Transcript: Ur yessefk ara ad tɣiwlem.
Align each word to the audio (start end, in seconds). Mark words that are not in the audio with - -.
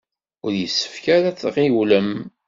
Ur 0.45 0.53
yessefk 0.55 1.03
ara 1.15 1.27
ad 1.29 1.37
tɣiwlem. 1.37 2.11